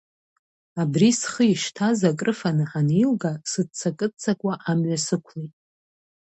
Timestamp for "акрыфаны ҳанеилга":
2.09-3.31